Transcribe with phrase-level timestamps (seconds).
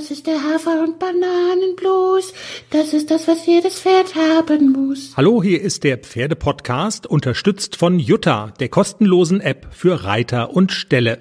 [0.00, 2.32] Das ist der Hafer- und Bananenblues.
[2.70, 5.12] Das ist das, was jedes Pferd haben muss.
[5.14, 11.18] Hallo, hier ist der Pferdepodcast, unterstützt von Jutta, der kostenlosen App für Reiter und Ställe.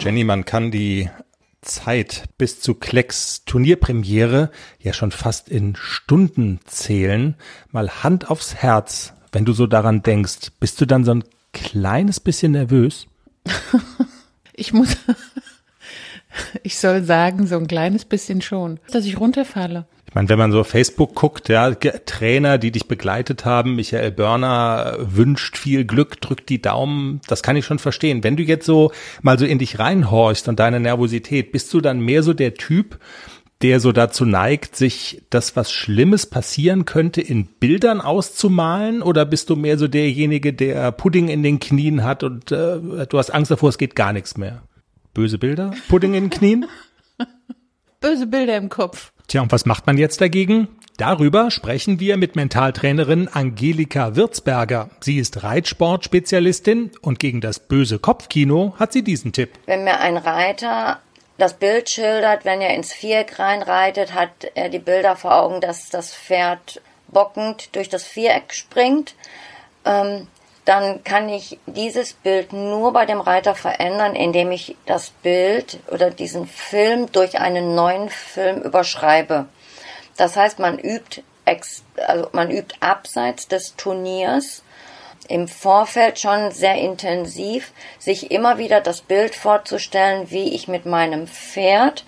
[0.00, 1.08] Jenny, man kann die
[1.62, 7.36] Zeit bis zu Klecks Turnierpremiere ja schon fast in Stunden zählen.
[7.70, 11.24] Mal Hand aufs Herz, wenn du so daran denkst, bist du dann so ein
[11.54, 13.06] kleines bisschen nervös?
[14.52, 14.94] ich muss,
[16.62, 19.86] ich soll sagen, so ein kleines bisschen schon, dass ich runterfalle.
[20.08, 24.12] Ich meine, wenn man so auf Facebook guckt, ja, Trainer, die dich begleitet haben, Michael
[24.12, 28.22] Börner wünscht viel Glück, drückt die Daumen, das kann ich schon verstehen.
[28.22, 28.92] Wenn du jetzt so
[29.22, 33.00] mal so in dich reinhorchst und deine Nervosität, bist du dann mehr so der Typ,
[33.62, 39.02] der so dazu neigt, sich das, was Schlimmes passieren könnte, in Bildern auszumalen?
[39.02, 43.18] Oder bist du mehr so derjenige, der Pudding in den Knien hat und äh, du
[43.18, 44.62] hast Angst davor, es geht gar nichts mehr?
[45.14, 45.72] Böse Bilder?
[45.88, 46.66] Pudding in den Knien?
[48.00, 49.12] Böse Bilder im Kopf.
[49.28, 50.68] Tja, und was macht man jetzt dagegen?
[50.96, 54.90] Darüber sprechen wir mit Mentaltrainerin Angelika Würzberger.
[55.00, 59.50] Sie ist Reitsportspezialistin und gegen das böse Kopfkino hat sie diesen Tipp.
[59.66, 61.00] Wenn mir ein Reiter
[61.38, 65.90] das Bild schildert, wenn er ins Viereck reinreitet, hat er die Bilder vor Augen, dass
[65.90, 69.14] das Pferd bockend durch das Viereck springt.
[69.84, 70.28] Ähm,
[70.64, 76.10] dann kann ich dieses Bild nur bei dem Reiter verändern, indem ich das Bild oder
[76.10, 79.46] diesen Film durch einen neuen Film überschreibe.
[80.16, 84.62] Das heißt, man übt, ex, also man übt abseits des Turniers
[85.28, 91.26] im Vorfeld schon sehr intensiv, sich immer wieder das Bild vorzustellen, wie ich mit meinem
[91.26, 92.04] Pferd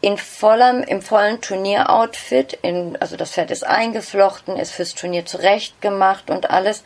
[0.00, 6.28] in vollem, im vollen Turnieroutfit, in, also das Pferd ist eingeflochten, ist fürs Turnier zurechtgemacht
[6.28, 6.82] und alles,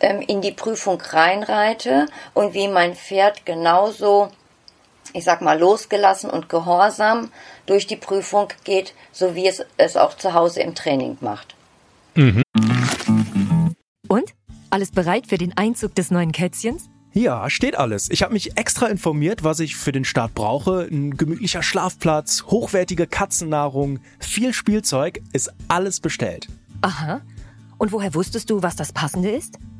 [0.00, 4.28] ähm, in die Prüfung reinreite und wie mein Pferd genauso,
[5.12, 7.30] ich sag mal, losgelassen und gehorsam
[7.66, 11.54] durch die Prüfung geht, so wie es es auch zu Hause im Training macht.
[12.14, 12.42] Mhm.
[14.08, 14.34] Und?
[14.70, 16.90] Alles bereit für den Einzug des neuen Kätzchens?
[17.14, 18.10] Ja, steht alles.
[18.10, 20.86] Ich habe mich extra informiert, was ich für den Start brauche.
[20.90, 26.48] Ein gemütlicher Schlafplatz, hochwertige Katzennahrung, viel Spielzeug, ist alles bestellt.
[26.82, 27.22] Aha.
[27.78, 29.58] Und woher wusstest du, was das Passende ist?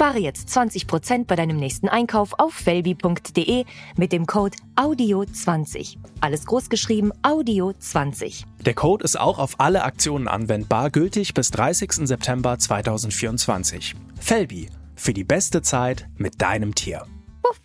[0.00, 3.66] Spare jetzt 20% bei deinem nächsten Einkauf auf felbi.de
[3.98, 5.98] mit dem Code AUDIO20.
[6.22, 8.44] Alles großgeschrieben AUDIO20.
[8.64, 12.08] Der Code ist auch auf alle Aktionen anwendbar, gültig bis 30.
[12.08, 13.94] September 2024.
[14.18, 17.04] Felbi, für die beste Zeit mit deinem Tier.
[17.42, 17.60] Puff.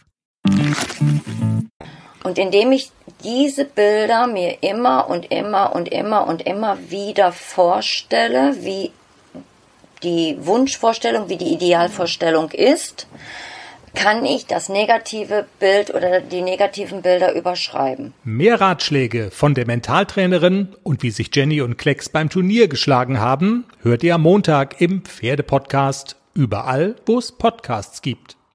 [2.25, 2.91] Und indem ich
[3.23, 8.91] diese Bilder mir immer und immer und immer und immer wieder vorstelle, wie
[10.05, 13.07] die Wunschvorstellung, wie die Idealvorstellung ist,
[13.95, 18.13] kann ich das negative Bild oder die negativen Bilder überschreiben.
[18.23, 23.65] Mehr Ratschläge von der Mentaltrainerin und wie sich Jenny und Klecks beim Turnier geschlagen haben,
[23.81, 28.35] hört ihr am Montag im Pferdepodcast überall, wo es Podcasts gibt.